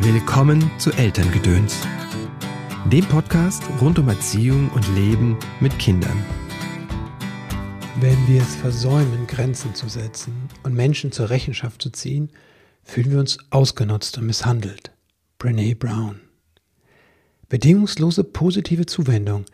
Willkommen 0.00 0.70
zu 0.78 0.90
Elterngedöns, 0.90 1.86
dem 2.86 3.04
Podcast 3.04 3.62
rund 3.80 3.98
um 3.98 4.08
Erziehung 4.08 4.70
und 4.70 4.88
Leben 4.96 5.38
mit 5.60 5.78
Kindern. 5.78 6.24
Wenn 8.00 8.16
wir 8.26 8.40
es 8.40 8.56
versäumen, 8.56 9.26
Grenzen 9.26 9.74
zu 9.74 9.88
setzen 9.88 10.48
und 10.62 10.74
Menschen 10.74 11.12
zur 11.12 11.28
Rechenschaft 11.28 11.82
zu 11.82 11.90
ziehen, 11.90 12.30
fühlen 12.82 13.10
wir 13.10 13.20
uns 13.20 13.38
ausgenutzt 13.50 14.16
und 14.16 14.26
misshandelt. 14.26 14.92
Brene 15.38 15.76
Brown. 15.76 16.20
Bedingungslose 17.50 18.24
positive 18.24 18.86
Zuwendung. 18.86 19.44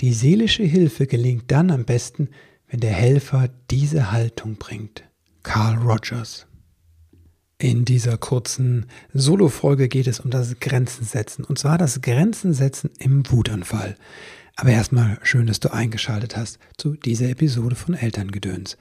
Die 0.00 0.14
seelische 0.14 0.64
Hilfe 0.64 1.06
gelingt 1.06 1.50
dann 1.50 1.70
am 1.70 1.84
besten, 1.84 2.30
wenn 2.66 2.80
der 2.80 2.94
Helfer 2.94 3.50
diese 3.70 4.10
Haltung 4.10 4.56
bringt. 4.56 5.04
Carl 5.42 5.76
Rogers. 5.76 6.46
In 7.62 7.84
dieser 7.84 8.18
kurzen 8.18 8.86
Solo-Folge 9.14 9.86
geht 9.86 10.08
es 10.08 10.18
um 10.18 10.32
das 10.32 10.58
Grenzensetzen. 10.58 11.44
Und 11.44 11.60
zwar 11.60 11.78
das 11.78 12.00
Grenzensetzen 12.00 12.90
im 12.98 13.22
Wutanfall. 13.30 13.94
Aber 14.56 14.70
erstmal 14.70 15.20
schön, 15.22 15.46
dass 15.46 15.60
du 15.60 15.72
eingeschaltet 15.72 16.36
hast 16.36 16.58
zu 16.76 16.94
dieser 16.96 17.28
Episode 17.28 17.76
von 17.76 17.94
Elterngedöns. 17.94 18.76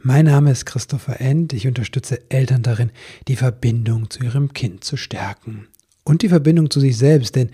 Mein 0.00 0.26
Name 0.26 0.52
ist 0.52 0.64
Christopher 0.64 1.20
End. 1.20 1.52
Ich 1.54 1.66
unterstütze 1.66 2.20
Eltern 2.30 2.62
darin, 2.62 2.92
die 3.26 3.34
Verbindung 3.34 4.10
zu 4.10 4.22
ihrem 4.22 4.52
Kind 4.52 4.84
zu 4.84 4.96
stärken. 4.96 5.66
Und 6.04 6.22
die 6.22 6.28
Verbindung 6.28 6.70
zu 6.70 6.78
sich 6.78 6.96
selbst, 6.96 7.34
denn 7.34 7.50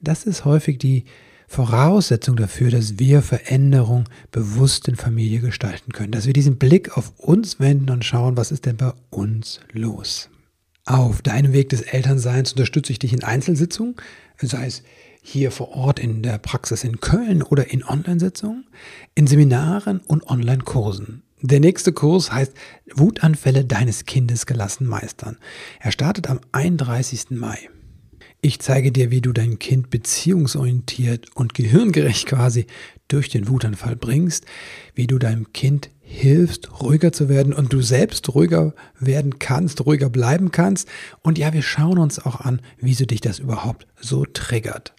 das 0.00 0.26
ist 0.26 0.44
häufig 0.44 0.78
die 0.78 1.06
Voraussetzung 1.52 2.36
dafür, 2.36 2.70
dass 2.70 3.00
wir 3.00 3.22
Veränderung 3.22 4.04
bewusst 4.30 4.86
in 4.86 4.94
Familie 4.94 5.40
gestalten 5.40 5.90
können. 5.92 6.12
Dass 6.12 6.26
wir 6.26 6.32
diesen 6.32 6.58
Blick 6.58 6.96
auf 6.96 7.12
uns 7.16 7.58
wenden 7.58 7.90
und 7.90 8.04
schauen, 8.04 8.36
was 8.36 8.52
ist 8.52 8.66
denn 8.66 8.76
bei 8.76 8.92
uns 9.10 9.58
los. 9.72 10.30
Auf 10.86 11.22
deinem 11.22 11.52
Weg 11.52 11.70
des 11.70 11.80
Elternseins 11.80 12.52
unterstütze 12.52 12.92
ich 12.92 13.00
dich 13.00 13.12
in 13.12 13.24
Einzelsitzungen, 13.24 13.96
sei 14.40 14.64
es 14.64 14.84
hier 15.22 15.50
vor 15.50 15.70
Ort 15.70 15.98
in 15.98 16.22
der 16.22 16.38
Praxis 16.38 16.84
in 16.84 17.00
Köln 17.00 17.42
oder 17.42 17.68
in 17.72 17.82
Online-Sitzungen, 17.82 18.68
in 19.16 19.26
Seminaren 19.26 19.98
und 20.06 20.30
Online-Kursen. 20.30 21.24
Der 21.42 21.58
nächste 21.58 21.92
Kurs 21.92 22.30
heißt 22.30 22.52
Wutanfälle 22.94 23.64
deines 23.64 24.04
Kindes 24.04 24.46
gelassen 24.46 24.86
meistern. 24.86 25.36
Er 25.80 25.90
startet 25.90 26.30
am 26.30 26.38
31. 26.52 27.30
Mai. 27.30 27.58
Ich 28.42 28.58
zeige 28.60 28.90
dir, 28.90 29.10
wie 29.10 29.20
du 29.20 29.32
dein 29.32 29.58
Kind 29.58 29.90
beziehungsorientiert 29.90 31.26
und 31.34 31.52
gehirngerecht 31.52 32.26
quasi 32.26 32.66
durch 33.08 33.28
den 33.28 33.48
Wutanfall 33.48 33.96
bringst, 33.96 34.46
wie 34.94 35.06
du 35.06 35.18
deinem 35.18 35.52
Kind 35.52 35.90
hilfst, 36.00 36.80
ruhiger 36.80 37.12
zu 37.12 37.28
werden 37.28 37.52
und 37.52 37.72
du 37.72 37.82
selbst 37.82 38.34
ruhiger 38.34 38.74
werden 38.98 39.38
kannst, 39.38 39.84
ruhiger 39.84 40.08
bleiben 40.08 40.52
kannst. 40.52 40.88
Und 41.22 41.36
ja, 41.36 41.52
wir 41.52 41.60
schauen 41.60 41.98
uns 41.98 42.18
auch 42.18 42.40
an, 42.40 42.62
wieso 42.78 43.04
dich 43.04 43.20
das 43.20 43.40
überhaupt 43.40 43.86
so 44.00 44.24
triggert. 44.24 44.94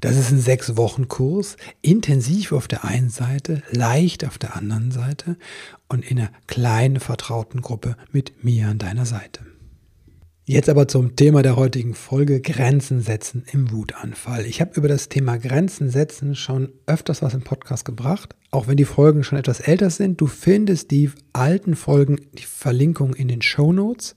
Das 0.00 0.16
ist 0.16 0.30
ein 0.30 0.40
sechs 0.40 0.76
Wochen 0.76 1.08
Kurs, 1.08 1.56
intensiv 1.82 2.52
auf 2.52 2.68
der 2.68 2.84
einen 2.84 3.10
Seite, 3.10 3.64
leicht 3.72 4.24
auf 4.24 4.38
der 4.38 4.54
anderen 4.54 4.92
Seite 4.92 5.36
und 5.88 6.08
in 6.08 6.20
einer 6.20 6.30
kleinen 6.46 7.00
vertrauten 7.00 7.60
Gruppe 7.60 7.96
mit 8.12 8.44
mir 8.44 8.68
an 8.68 8.78
deiner 8.78 9.04
Seite. 9.04 9.40
Jetzt 10.50 10.70
aber 10.70 10.88
zum 10.88 11.14
Thema 11.14 11.42
der 11.42 11.56
heutigen 11.56 11.92
Folge 11.92 12.40
Grenzen 12.40 13.02
setzen 13.02 13.44
im 13.52 13.70
Wutanfall. 13.70 14.46
Ich 14.46 14.62
habe 14.62 14.72
über 14.76 14.88
das 14.88 15.10
Thema 15.10 15.36
Grenzen 15.36 15.90
setzen 15.90 16.34
schon 16.34 16.70
öfters 16.86 17.20
was 17.20 17.34
im 17.34 17.42
Podcast 17.42 17.84
gebracht, 17.84 18.34
auch 18.50 18.66
wenn 18.66 18.78
die 18.78 18.86
Folgen 18.86 19.24
schon 19.24 19.36
etwas 19.36 19.60
älter 19.60 19.90
sind. 19.90 20.22
Du 20.22 20.26
findest 20.26 20.90
die 20.90 21.10
alten 21.34 21.76
Folgen, 21.76 22.16
die 22.32 22.44
Verlinkung 22.44 23.12
in 23.12 23.28
den 23.28 23.42
Show 23.42 23.74
Notes. 23.74 24.16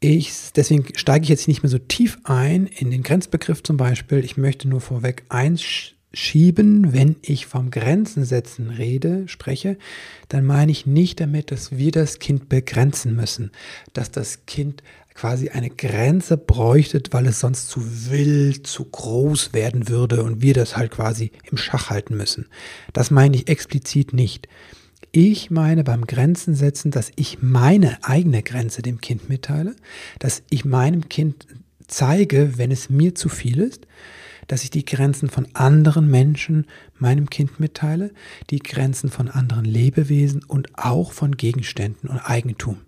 Ich, 0.00 0.32
deswegen 0.56 0.84
steige 0.96 1.22
ich 1.22 1.28
jetzt 1.28 1.46
nicht 1.46 1.62
mehr 1.62 1.70
so 1.70 1.78
tief 1.78 2.18
ein 2.24 2.66
in 2.66 2.90
den 2.90 3.04
Grenzbegriff 3.04 3.62
zum 3.62 3.76
Beispiel. 3.76 4.24
Ich 4.24 4.36
möchte 4.36 4.68
nur 4.68 4.80
vorweg 4.80 5.22
eins 5.28 5.62
schieben, 6.12 6.92
wenn 6.92 7.16
ich 7.22 7.46
vom 7.46 7.70
Grenzen 7.70 8.24
setzen 8.24 8.70
rede, 8.70 9.28
spreche, 9.28 9.76
dann 10.28 10.44
meine 10.44 10.72
ich 10.72 10.86
nicht 10.86 11.20
damit, 11.20 11.50
dass 11.50 11.76
wir 11.76 11.90
das 11.90 12.18
Kind 12.18 12.48
begrenzen 12.48 13.14
müssen, 13.14 13.50
dass 13.92 14.10
das 14.10 14.46
Kind 14.46 14.82
quasi 15.16 15.48
eine 15.48 15.70
Grenze 15.70 16.36
bräuchte, 16.36 17.02
weil 17.10 17.26
es 17.26 17.40
sonst 17.40 17.68
zu 17.68 17.80
wild, 18.10 18.66
zu 18.66 18.84
groß 18.84 19.52
werden 19.52 19.88
würde 19.88 20.22
und 20.22 20.42
wir 20.42 20.54
das 20.54 20.76
halt 20.76 20.90
quasi 20.90 21.32
im 21.50 21.56
Schach 21.56 21.90
halten 21.90 22.16
müssen. 22.16 22.46
Das 22.92 23.10
meine 23.10 23.36
ich 23.36 23.48
explizit 23.48 24.12
nicht. 24.12 24.46
Ich 25.12 25.50
meine 25.50 25.82
beim 25.82 26.06
Grenzen 26.06 26.54
setzen, 26.54 26.90
dass 26.90 27.10
ich 27.16 27.40
meine 27.40 28.04
eigene 28.04 28.42
Grenze 28.42 28.82
dem 28.82 29.00
Kind 29.00 29.28
mitteile, 29.30 29.74
dass 30.18 30.42
ich 30.50 30.66
meinem 30.66 31.08
Kind 31.08 31.46
zeige, 31.88 32.58
wenn 32.58 32.70
es 32.70 32.90
mir 32.90 33.14
zu 33.14 33.28
viel 33.28 33.60
ist, 33.60 33.86
dass 34.46 34.64
ich 34.64 34.70
die 34.70 34.84
Grenzen 34.84 35.28
von 35.28 35.48
anderen 35.54 36.10
Menschen 36.10 36.66
meinem 36.98 37.30
Kind 37.30 37.60
mitteile, 37.60 38.10
die 38.50 38.58
Grenzen 38.58 39.10
von 39.10 39.28
anderen 39.28 39.64
Lebewesen 39.64 40.42
und 40.44 40.78
auch 40.78 41.12
von 41.12 41.36
Gegenständen 41.36 42.08
und 42.08 42.18
Eigentum. 42.18 42.78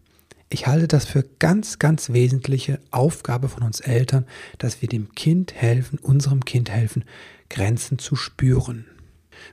Ich 0.51 0.67
halte 0.67 0.89
das 0.89 1.05
für 1.05 1.25
ganz, 1.39 1.79
ganz 1.79 2.11
wesentliche 2.11 2.81
Aufgabe 2.91 3.49
von 3.49 3.63
uns 3.63 3.81
Eltern, 3.81 4.25
dass 4.57 4.81
wir 4.81 4.89
dem 4.89 5.15
Kind 5.15 5.53
helfen, 5.55 5.99
unserem 5.99 6.45
Kind 6.45 6.71
helfen, 6.71 7.05
Grenzen 7.51 7.99
zu 7.99 8.17
spüren. 8.17 8.87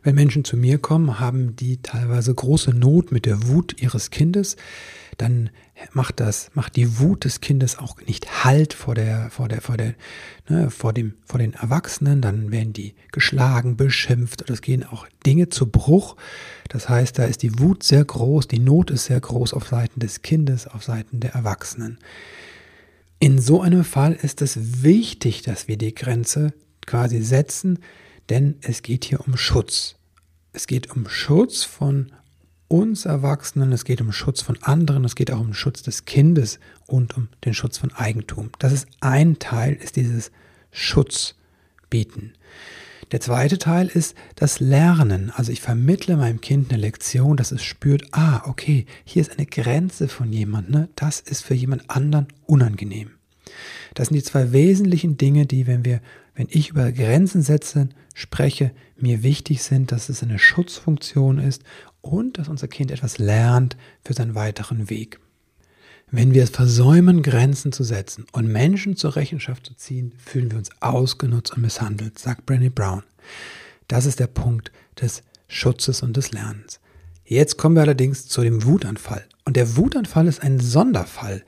Wenn 0.03 0.15
Menschen 0.15 0.43
zu 0.43 0.57
mir 0.57 0.77
kommen, 0.77 1.19
haben 1.19 1.55
die 1.55 1.77
teilweise 1.77 2.33
große 2.33 2.71
Not 2.71 3.11
mit 3.11 3.25
der 3.25 3.47
Wut 3.47 3.81
ihres 3.81 4.11
Kindes, 4.11 4.55
dann 5.17 5.49
macht 5.93 6.19
das, 6.19 6.51
macht 6.53 6.75
die 6.75 6.99
Wut 6.99 7.25
des 7.25 7.41
Kindes 7.41 7.77
auch 7.77 7.97
nicht 8.05 8.43
Halt 8.43 8.73
vor 8.73 8.95
der, 8.95 9.29
vor 9.29 9.47
der, 9.47 9.61
vor 9.61 9.77
der, 9.77 9.95
ne, 10.47 10.69
vor 10.69 10.93
dem, 10.93 11.13
vor 11.25 11.39
den 11.39 11.53
Erwachsenen, 11.53 12.21
dann 12.21 12.51
werden 12.51 12.73
die 12.73 12.93
geschlagen, 13.11 13.77
beschimpft 13.77 14.43
oder 14.43 14.53
es 14.53 14.61
gehen 14.61 14.83
auch 14.83 15.07
Dinge 15.25 15.49
zu 15.49 15.67
Bruch. 15.67 16.15
Das 16.69 16.89
heißt, 16.89 17.17
da 17.19 17.25
ist 17.25 17.43
die 17.43 17.59
Wut 17.59 17.83
sehr 17.83 18.05
groß, 18.05 18.47
die 18.47 18.59
Not 18.59 18.91
ist 18.91 19.05
sehr 19.05 19.19
groß 19.19 19.53
auf 19.53 19.67
Seiten 19.67 19.99
des 19.99 20.21
Kindes, 20.21 20.67
auf 20.67 20.83
Seiten 20.83 21.19
der 21.19 21.33
Erwachsenen. 21.33 21.97
In 23.19 23.39
so 23.39 23.61
einem 23.61 23.83
Fall 23.83 24.13
ist 24.13 24.41
es 24.41 24.83
wichtig, 24.83 25.41
dass 25.41 25.67
wir 25.67 25.77
die 25.77 25.95
Grenze 25.95 26.53
quasi 26.85 27.21
setzen, 27.21 27.79
denn 28.29 28.55
es 28.61 28.81
geht 28.81 29.05
hier 29.05 29.25
um 29.25 29.37
Schutz. 29.37 29.95
Es 30.53 30.67
geht 30.67 30.91
um 30.91 31.09
Schutz 31.09 31.63
von 31.63 32.11
uns 32.67 33.05
Erwachsenen, 33.05 33.71
es 33.71 33.85
geht 33.85 34.01
um 34.01 34.11
Schutz 34.11 34.41
von 34.41 34.61
anderen, 34.63 35.05
es 35.05 35.15
geht 35.15 35.31
auch 35.31 35.39
um 35.39 35.53
Schutz 35.53 35.83
des 35.83 36.05
Kindes 36.05 36.59
und 36.87 37.15
um 37.15 37.29
den 37.43 37.53
Schutz 37.53 37.77
von 37.77 37.91
Eigentum. 37.93 38.49
Das 38.59 38.73
ist 38.73 38.87
ein 39.01 39.39
Teil, 39.39 39.73
ist 39.73 39.95
dieses 39.95 40.31
Schutz 40.71 41.35
bieten. 41.89 42.33
Der 43.11 43.21
zweite 43.21 43.59
Teil 43.59 43.87
ist 43.87 44.15
das 44.35 44.59
Lernen. 44.59 45.31
Also 45.35 45.51
ich 45.51 45.61
vermittle 45.61 46.17
meinem 46.17 46.41
Kind 46.41 46.71
eine 46.71 46.81
Lektion, 46.81 47.37
dass 47.37 47.51
es 47.51 47.63
spürt, 47.63 48.07
ah, 48.11 48.41
okay, 48.45 48.87
hier 49.03 49.21
ist 49.21 49.33
eine 49.33 49.45
Grenze 49.45 50.07
von 50.07 50.33
jemandem, 50.33 50.73
ne? 50.73 50.89
das 50.95 51.19
ist 51.19 51.41
für 51.43 51.53
jemand 51.53 51.89
anderen 51.89 52.27
unangenehm. 52.47 53.11
Das 53.93 54.07
sind 54.07 54.15
die 54.15 54.23
zwei 54.23 54.51
wesentlichen 54.51 55.17
Dinge, 55.17 55.45
die, 55.45 55.67
wenn 55.67 55.85
wir, 55.85 56.01
wenn 56.35 56.47
ich 56.49 56.69
über 56.69 56.91
Grenzen 56.91 57.41
setzen 57.41 57.93
spreche, 58.13 58.71
mir 58.97 59.23
wichtig 59.23 59.63
sind, 59.63 59.91
dass 59.91 60.09
es 60.09 60.21
eine 60.21 60.39
Schutzfunktion 60.39 61.39
ist 61.39 61.63
und 62.01 62.37
dass 62.37 62.49
unser 62.49 62.67
Kind 62.67 62.91
etwas 62.91 63.17
lernt 63.17 63.77
für 64.03 64.13
seinen 64.13 64.35
weiteren 64.35 64.89
Weg. 64.89 65.19
Wenn 66.11 66.33
wir 66.33 66.43
es 66.43 66.51
versäumen, 66.51 67.23
Grenzen 67.23 67.71
zu 67.71 67.83
setzen 67.83 68.25
und 68.31 68.47
Menschen 68.47 68.95
zur 68.95 69.15
Rechenschaft 69.15 69.65
zu 69.65 69.75
ziehen, 69.75 70.13
fühlen 70.17 70.51
wir 70.51 70.57
uns 70.57 70.69
ausgenutzt 70.79 71.53
und 71.55 71.63
misshandelt, 71.63 72.19
sagt 72.19 72.47
Brené 72.49 72.69
Brown. 72.69 73.03
Das 73.87 74.05
ist 74.05 74.19
der 74.19 74.27
Punkt 74.27 74.71
des 75.01 75.23
Schutzes 75.47 76.03
und 76.03 76.15
des 76.15 76.31
Lernens. 76.31 76.79
Jetzt 77.25 77.57
kommen 77.57 77.75
wir 77.75 77.81
allerdings 77.81 78.27
zu 78.27 78.41
dem 78.41 78.63
Wutanfall. 78.63 79.25
Und 79.45 79.57
der 79.57 79.77
Wutanfall 79.77 80.27
ist 80.27 80.43
ein 80.43 80.59
Sonderfall, 80.59 81.43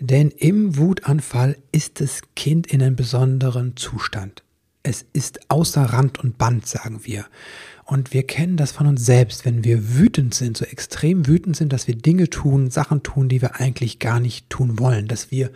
denn 0.00 0.30
im 0.30 0.76
Wutanfall 0.76 1.56
ist 1.72 2.00
das 2.00 2.22
Kind 2.34 2.66
in 2.66 2.82
einem 2.82 2.96
besonderen 2.96 3.76
Zustand. 3.76 4.42
Es 4.82 5.04
ist 5.12 5.50
außer 5.50 5.82
Rand 5.82 6.18
und 6.22 6.36
Band, 6.36 6.66
sagen 6.66 7.00
wir. 7.04 7.26
Und 7.84 8.12
wir 8.12 8.26
kennen 8.26 8.56
das 8.56 8.72
von 8.72 8.86
uns 8.86 9.04
selbst, 9.04 9.44
wenn 9.44 9.64
wir 9.64 9.96
wütend 9.96 10.34
sind, 10.34 10.56
so 10.56 10.64
extrem 10.64 11.26
wütend 11.26 11.56
sind, 11.56 11.72
dass 11.72 11.86
wir 11.86 11.96
Dinge 11.96 12.28
tun, 12.28 12.70
Sachen 12.70 13.02
tun, 13.02 13.28
die 13.28 13.40
wir 13.40 13.60
eigentlich 13.60 13.98
gar 13.98 14.20
nicht 14.20 14.50
tun 14.50 14.78
wollen, 14.78 15.06
dass 15.06 15.30
wir 15.30 15.50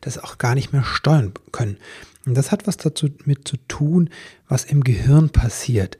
das 0.00 0.18
auch 0.18 0.38
gar 0.38 0.54
nicht 0.54 0.72
mehr 0.72 0.84
steuern 0.84 1.32
können. 1.52 1.78
Und 2.26 2.34
das 2.34 2.52
hat 2.52 2.66
was 2.66 2.76
dazu 2.76 3.08
mit 3.24 3.48
zu 3.48 3.56
tun, 3.68 4.10
was 4.48 4.64
im 4.64 4.84
Gehirn 4.84 5.30
passiert. 5.30 5.98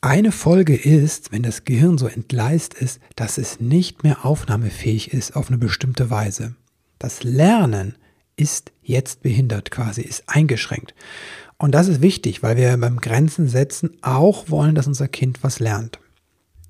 Eine 0.00 0.32
Folge 0.32 0.74
ist, 0.74 1.32
wenn 1.32 1.42
das 1.42 1.64
Gehirn 1.64 1.96
so 1.96 2.08
entgleist 2.08 2.74
ist, 2.74 3.00
dass 3.14 3.38
es 3.38 3.60
nicht 3.60 4.02
mehr 4.02 4.24
aufnahmefähig 4.24 5.12
ist 5.12 5.36
auf 5.36 5.48
eine 5.48 5.58
bestimmte 5.58 6.10
Weise. 6.10 6.56
Das 7.02 7.24
Lernen 7.24 7.96
ist 8.36 8.70
jetzt 8.80 9.22
behindert 9.22 9.72
quasi, 9.72 10.02
ist 10.02 10.22
eingeschränkt. 10.28 10.94
Und 11.58 11.72
das 11.72 11.88
ist 11.88 12.00
wichtig, 12.00 12.44
weil 12.44 12.56
wir 12.56 12.76
beim 12.76 13.00
Grenzen 13.00 13.48
setzen 13.48 13.96
auch 14.02 14.50
wollen, 14.50 14.76
dass 14.76 14.86
unser 14.86 15.08
Kind 15.08 15.42
was 15.42 15.58
lernt. 15.58 15.98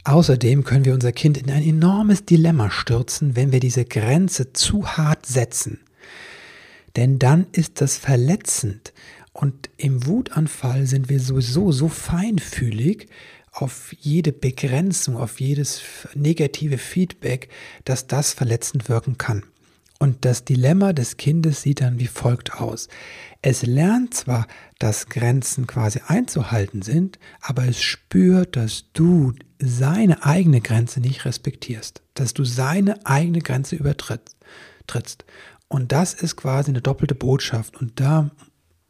Außerdem 0.05 0.65
können 0.65 0.87
wir 0.87 0.95
unser 0.95 1.13
Kind 1.13 1.37
in 1.37 1.51
ein 1.51 1.63
enormes 1.63 2.25
Dilemma 2.25 2.71
stürzen, 2.71 3.37
wenn 3.37 3.53
wir 3.53 3.61
diese 3.61 3.85
Grenze 3.85 4.55
zu 4.55 4.87
hart 4.87 5.27
setzen. 5.27 5.81
denn 6.97 7.19
dann 7.19 7.47
ist 7.53 7.83
das 7.83 7.99
verletzend. 7.99 8.95
Und 9.35 9.69
im 9.77 10.07
Wutanfall 10.07 10.87
sind 10.87 11.11
wir 11.11 11.21
sowieso 11.21 11.73
so 11.73 11.89
feinfühlig 11.89 13.07
auf 13.51 13.95
jede 14.01 14.33
Begrenzung, 14.33 15.19
auf 15.19 15.41
jedes 15.41 15.83
negative 16.15 16.79
Feedback, 16.79 17.51
dass 17.85 18.07
das 18.07 18.33
verletzend 18.33 18.89
wirken 18.89 19.19
kann. 19.19 19.43
Und 20.03 20.25
das 20.25 20.45
Dilemma 20.45 20.93
des 20.93 21.17
Kindes 21.17 21.63
sieht 21.63 21.81
dann 21.81 22.01
wie 22.01 22.09
folgt 22.09 22.55
aus. 22.61 22.89
Es 23.41 23.63
lernt 23.63 24.15
zwar, 24.15 24.49
dass 24.81 25.07
Grenzen 25.07 25.69
quasi 25.69 26.01
einzuhalten 26.05 26.83
sind, 26.83 27.21
aber 27.41 27.69
es 27.69 27.81
spürt, 27.81 28.57
dass 28.57 28.87
du 28.95 29.33
seine 29.61 30.25
eigene 30.25 30.61
Grenze 30.61 30.99
nicht 30.99 31.25
respektierst, 31.25 32.03
dass 32.15 32.35
du 32.35 32.45
seine 32.45 33.07
eigene 33.07 33.39
Grenze 33.39 33.77
übertrittst. 33.77 35.25
Und 35.69 35.93
das 35.93 36.15
ist 36.15 36.35
quasi 36.35 36.73
eine 36.73 36.83
doppelte 36.83 37.15
Botschaft. 37.15 37.81
Und 37.81 38.01
da, 38.01 38.33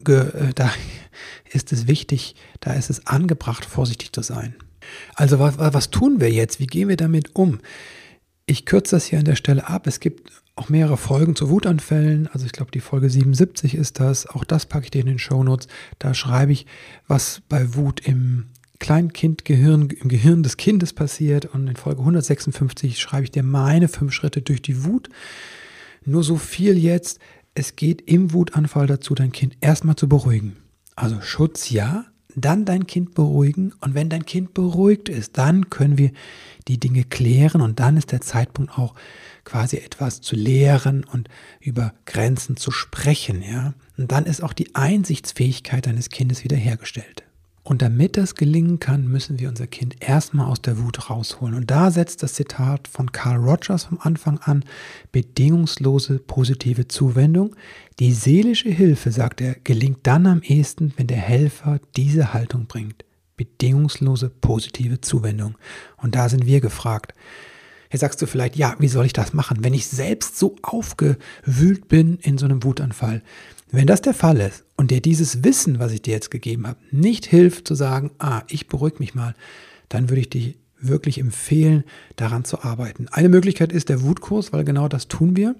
äh, 0.08 0.54
da 0.54 0.72
ist 1.52 1.74
es 1.74 1.88
wichtig, 1.88 2.36
da 2.60 2.72
ist 2.72 2.88
es 2.88 3.06
angebracht, 3.06 3.66
vorsichtig 3.66 4.14
zu 4.14 4.22
sein. 4.22 4.54
Also 5.14 5.38
was, 5.38 5.58
was 5.58 5.90
tun 5.90 6.22
wir 6.22 6.30
jetzt? 6.30 6.58
Wie 6.58 6.66
gehen 6.66 6.88
wir 6.88 6.96
damit 6.96 7.36
um? 7.36 7.60
Ich 8.52 8.66
kürze 8.66 8.96
das 8.96 9.06
hier 9.06 9.18
an 9.18 9.24
der 9.24 9.34
Stelle 9.34 9.66
ab. 9.66 9.86
Es 9.86 9.98
gibt 9.98 10.30
auch 10.56 10.68
mehrere 10.68 10.98
Folgen 10.98 11.34
zu 11.34 11.48
Wutanfällen. 11.48 12.28
Also 12.34 12.44
ich 12.44 12.52
glaube, 12.52 12.70
die 12.70 12.80
Folge 12.80 13.08
77 13.08 13.74
ist 13.74 13.98
das. 13.98 14.26
Auch 14.26 14.44
das 14.44 14.66
packe 14.66 14.84
ich 14.84 14.90
dir 14.90 15.00
in 15.00 15.06
den 15.06 15.18
Shownotes. 15.18 15.68
Da 15.98 16.12
schreibe 16.12 16.52
ich, 16.52 16.66
was 17.08 17.40
bei 17.48 17.74
Wut 17.74 18.06
im 18.06 18.48
Kleinkindgehirn, 18.78 19.88
im 19.88 20.08
Gehirn 20.10 20.42
des 20.42 20.58
Kindes 20.58 20.92
passiert. 20.92 21.46
Und 21.46 21.66
in 21.66 21.76
Folge 21.76 22.00
156 22.00 23.00
schreibe 23.00 23.24
ich 23.24 23.30
dir 23.30 23.42
meine 23.42 23.88
fünf 23.88 24.12
Schritte 24.12 24.42
durch 24.42 24.60
die 24.60 24.84
Wut. 24.84 25.08
Nur 26.04 26.22
so 26.22 26.36
viel 26.36 26.76
jetzt. 26.76 27.20
Es 27.54 27.74
geht 27.74 28.02
im 28.02 28.34
Wutanfall 28.34 28.86
dazu, 28.86 29.14
dein 29.14 29.32
Kind 29.32 29.56
erstmal 29.62 29.96
zu 29.96 30.10
beruhigen. 30.10 30.56
Also 30.94 31.22
Schutz 31.22 31.70
ja, 31.70 32.04
dann 32.34 32.64
dein 32.64 32.86
Kind 32.86 33.14
beruhigen 33.14 33.72
und 33.80 33.94
wenn 33.94 34.08
dein 34.08 34.26
Kind 34.26 34.54
beruhigt 34.54 35.08
ist, 35.08 35.38
dann 35.38 35.70
können 35.70 35.98
wir 35.98 36.10
die 36.68 36.78
Dinge 36.78 37.04
klären 37.04 37.60
und 37.60 37.80
dann 37.80 37.96
ist 37.96 38.12
der 38.12 38.20
Zeitpunkt 38.20 38.78
auch 38.78 38.94
quasi 39.44 39.78
etwas 39.78 40.20
zu 40.20 40.36
lehren 40.36 41.04
und 41.04 41.28
über 41.60 41.94
Grenzen 42.06 42.56
zu 42.56 42.70
sprechen, 42.70 43.42
ja. 43.42 43.74
Und 43.98 44.12
dann 44.12 44.26
ist 44.26 44.42
auch 44.42 44.52
die 44.52 44.74
Einsichtsfähigkeit 44.74 45.86
deines 45.86 46.08
Kindes 46.10 46.44
wiederhergestellt. 46.44 47.24
Und 47.72 47.80
damit 47.80 48.18
das 48.18 48.34
gelingen 48.34 48.80
kann, 48.80 49.08
müssen 49.08 49.40
wir 49.40 49.48
unser 49.48 49.66
Kind 49.66 49.96
erstmal 50.00 50.44
aus 50.44 50.60
der 50.60 50.76
Wut 50.76 51.08
rausholen. 51.08 51.54
Und 51.54 51.70
da 51.70 51.90
setzt 51.90 52.22
das 52.22 52.34
Zitat 52.34 52.86
von 52.86 53.12
Carl 53.12 53.38
Rogers 53.38 53.84
vom 53.84 53.98
Anfang 53.98 54.38
an, 54.40 54.62
bedingungslose 55.10 56.18
positive 56.18 56.86
Zuwendung. 56.86 57.56
Die 57.98 58.12
seelische 58.12 58.68
Hilfe, 58.68 59.10
sagt 59.10 59.40
er, 59.40 59.56
gelingt 59.64 60.00
dann 60.02 60.26
am 60.26 60.42
ehesten, 60.42 60.92
wenn 60.98 61.06
der 61.06 61.16
Helfer 61.16 61.80
diese 61.96 62.34
Haltung 62.34 62.66
bringt. 62.66 63.06
Bedingungslose 63.38 64.28
positive 64.28 65.00
Zuwendung. 65.00 65.54
Und 65.96 66.14
da 66.14 66.28
sind 66.28 66.44
wir 66.44 66.60
gefragt. 66.60 67.14
Jetzt 67.90 68.02
sagst 68.02 68.20
du 68.20 68.26
vielleicht, 68.26 68.54
ja, 68.54 68.76
wie 68.80 68.88
soll 68.88 69.06
ich 69.06 69.14
das 69.14 69.32
machen, 69.32 69.64
wenn 69.64 69.72
ich 69.72 69.86
selbst 69.86 70.38
so 70.38 70.56
aufgewühlt 70.60 71.88
bin 71.88 72.18
in 72.18 72.36
so 72.36 72.44
einem 72.44 72.64
Wutanfall? 72.64 73.22
Wenn 73.70 73.86
das 73.86 74.02
der 74.02 74.12
Fall 74.12 74.40
ist 74.40 74.62
und 74.82 74.90
dir 74.90 75.00
dieses 75.00 75.44
Wissen, 75.44 75.78
was 75.78 75.92
ich 75.92 76.02
dir 76.02 76.10
jetzt 76.10 76.32
gegeben 76.32 76.66
habe, 76.66 76.80
nicht 76.90 77.24
hilft 77.24 77.68
zu 77.68 77.76
sagen, 77.76 78.10
ah, 78.18 78.42
ich 78.48 78.66
beruhige 78.66 78.96
mich 78.98 79.14
mal, 79.14 79.36
dann 79.88 80.08
würde 80.08 80.22
ich 80.22 80.30
dich 80.30 80.58
wirklich 80.80 81.18
empfehlen, 81.18 81.84
daran 82.16 82.44
zu 82.44 82.64
arbeiten. 82.64 83.06
Eine 83.06 83.28
Möglichkeit 83.28 83.70
ist 83.70 83.90
der 83.90 84.02
Wutkurs, 84.02 84.52
weil 84.52 84.64
genau 84.64 84.88
das 84.88 85.06
tun 85.06 85.36
wir. 85.36 85.54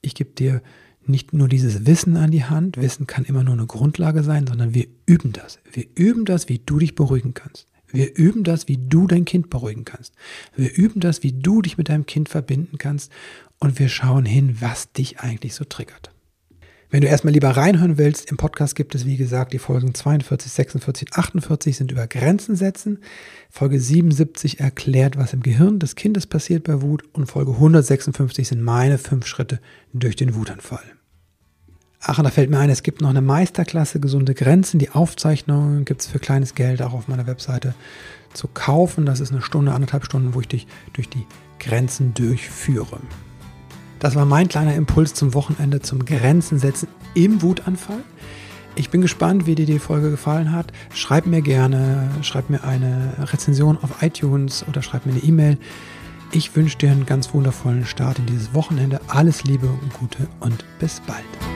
Ich 0.00 0.14
gebe 0.14 0.30
dir 0.30 0.62
nicht 1.04 1.34
nur 1.34 1.48
dieses 1.48 1.84
Wissen 1.84 2.16
an 2.16 2.30
die 2.30 2.44
Hand, 2.44 2.78
Wissen 2.78 3.06
kann 3.06 3.26
immer 3.26 3.44
nur 3.44 3.52
eine 3.52 3.66
Grundlage 3.66 4.22
sein, 4.22 4.46
sondern 4.46 4.72
wir 4.72 4.86
üben 5.04 5.34
das. 5.34 5.58
Wir 5.70 5.84
üben 5.94 6.24
das, 6.24 6.48
wie 6.48 6.58
du 6.58 6.78
dich 6.78 6.94
beruhigen 6.94 7.34
kannst. 7.34 7.66
Wir 7.88 8.16
üben 8.16 8.42
das, 8.42 8.68
wie 8.68 8.78
du 8.78 9.06
dein 9.06 9.26
Kind 9.26 9.50
beruhigen 9.50 9.84
kannst. 9.84 10.14
Wir 10.56 10.74
üben 10.74 11.00
das, 11.00 11.22
wie 11.22 11.32
du 11.32 11.60
dich 11.60 11.76
mit 11.76 11.90
deinem 11.90 12.06
Kind 12.06 12.30
verbinden 12.30 12.78
kannst. 12.78 13.12
Und 13.58 13.78
wir 13.78 13.90
schauen 13.90 14.24
hin, 14.24 14.56
was 14.60 14.92
dich 14.92 15.20
eigentlich 15.20 15.54
so 15.54 15.64
triggert. 15.64 16.10
Wenn 16.88 17.00
du 17.00 17.08
erstmal 17.08 17.34
lieber 17.34 17.50
reinhören 17.50 17.98
willst, 17.98 18.30
im 18.30 18.36
Podcast 18.36 18.76
gibt 18.76 18.94
es, 18.94 19.06
wie 19.06 19.16
gesagt, 19.16 19.52
die 19.52 19.58
Folgen 19.58 19.92
42, 19.92 20.52
46, 20.52 21.14
48 21.14 21.76
sind 21.76 21.90
über 21.90 22.06
Grenzen 22.06 22.54
setzen. 22.54 23.00
Folge 23.50 23.80
77 23.80 24.60
erklärt, 24.60 25.16
was 25.16 25.32
im 25.32 25.42
Gehirn 25.42 25.80
des 25.80 25.96
Kindes 25.96 26.28
passiert 26.28 26.62
bei 26.62 26.82
Wut. 26.82 27.02
Und 27.12 27.26
Folge 27.26 27.52
156 27.52 28.46
sind 28.48 28.62
meine 28.62 28.98
fünf 28.98 29.26
Schritte 29.26 29.60
durch 29.92 30.14
den 30.14 30.36
Wutanfall. 30.36 30.84
Ach, 32.00 32.18
und 32.18 32.24
da 32.24 32.30
fällt 32.30 32.50
mir 32.50 32.60
ein, 32.60 32.70
es 32.70 32.84
gibt 32.84 33.00
noch 33.00 33.10
eine 33.10 33.20
Meisterklasse 33.20 33.98
Gesunde 33.98 34.34
Grenzen. 34.34 34.78
Die 34.78 34.90
Aufzeichnung 34.90 35.84
gibt 35.84 36.02
es 36.02 36.06
für 36.06 36.20
kleines 36.20 36.54
Geld 36.54 36.82
auch 36.82 36.92
auf 36.92 37.08
meiner 37.08 37.26
Webseite 37.26 37.74
zu 38.32 38.46
kaufen. 38.46 39.06
Das 39.06 39.18
ist 39.18 39.32
eine 39.32 39.42
Stunde, 39.42 39.72
anderthalb 39.72 40.04
Stunden, 40.04 40.34
wo 40.34 40.40
ich 40.40 40.48
dich 40.48 40.68
durch 40.92 41.08
die 41.08 41.26
Grenzen 41.58 42.14
durchführe. 42.14 43.00
Das 43.98 44.14
war 44.14 44.26
mein 44.26 44.48
kleiner 44.48 44.74
Impuls 44.74 45.14
zum 45.14 45.34
Wochenende 45.34 45.80
zum 45.80 46.04
Grenzen 46.04 46.58
setzen 46.58 46.88
im 47.14 47.42
Wutanfall. 47.42 48.02
Ich 48.74 48.90
bin 48.90 49.00
gespannt, 49.00 49.46
wie 49.46 49.54
dir 49.54 49.64
die 49.64 49.78
Folge 49.78 50.10
gefallen 50.10 50.52
hat. 50.52 50.70
Schreib 50.92 51.26
mir 51.26 51.40
gerne, 51.40 52.10
schreib 52.20 52.50
mir 52.50 52.62
eine 52.62 53.14
Rezension 53.18 53.78
auf 53.80 54.02
iTunes 54.02 54.66
oder 54.68 54.82
schreib 54.82 55.06
mir 55.06 55.12
eine 55.12 55.22
E-Mail. 55.22 55.58
Ich 56.32 56.54
wünsche 56.54 56.76
dir 56.76 56.90
einen 56.90 57.06
ganz 57.06 57.32
wundervollen 57.32 57.86
Start 57.86 58.18
in 58.18 58.26
dieses 58.26 58.52
Wochenende. 58.52 59.00
Alles 59.08 59.44
Liebe 59.44 59.66
und 59.66 59.94
Gute 59.94 60.28
und 60.40 60.64
bis 60.78 61.00
bald. 61.06 61.55